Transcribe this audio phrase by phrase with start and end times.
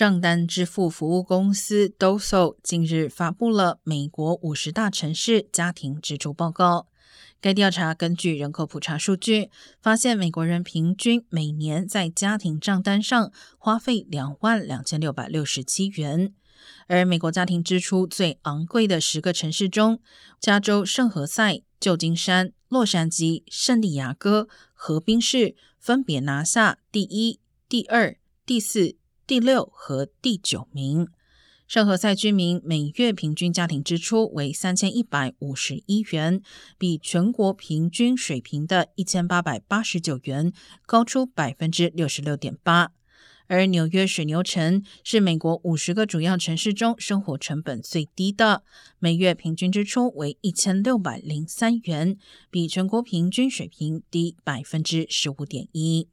[0.00, 6.86] 账单支付服务公司 Doso 近日发布了美国五十大城市家庭支出报告。
[7.38, 9.50] 该调查根据人口普查数据，
[9.82, 16.32] 发现美国人平均每年在家庭账单上花费两万两千六百六十七元。
[16.86, 20.00] 而美国家庭支出最昂贵的十个城市中，
[20.40, 27.38] 加州圣何塞、旧金山、洛杉矶、圣地亚哥、河滨市分别拿下第一、
[27.68, 28.96] 第二、第四。
[29.30, 31.06] 第六和第九名，
[31.68, 36.42] 圣何塞居民每月平均家庭支出为三千一百五十一元，
[36.76, 40.52] 比全国平均水平的一千八百八十九元
[40.84, 42.90] 高出百分之六十六点八。
[43.46, 48.64] 而纽约水牛城是美国五十个主要城市中生活成本最低的，
[48.98, 52.16] 每月平均支出为一千六百零三元，
[52.50, 56.08] 比全国平均水平低百分之十五点一。